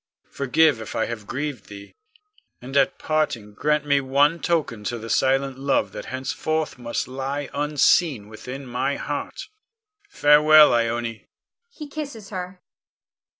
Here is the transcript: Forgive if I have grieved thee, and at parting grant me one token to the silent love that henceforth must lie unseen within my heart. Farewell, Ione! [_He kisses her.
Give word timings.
Forgive 0.31 0.81
if 0.81 0.95
I 0.95 1.05
have 1.05 1.27
grieved 1.27 1.67
thee, 1.67 1.93
and 2.59 2.75
at 2.75 2.97
parting 2.97 3.53
grant 3.53 3.85
me 3.85 4.01
one 4.01 4.39
token 4.39 4.83
to 4.85 4.97
the 4.97 5.11
silent 5.11 5.59
love 5.59 5.91
that 5.91 6.05
henceforth 6.05 6.79
must 6.79 7.07
lie 7.07 7.51
unseen 7.53 8.27
within 8.27 8.65
my 8.65 8.95
heart. 8.95 9.47
Farewell, 10.09 10.73
Ione! 10.73 11.27
[_He 11.79 11.91
kisses 11.91 12.29
her. 12.31 12.63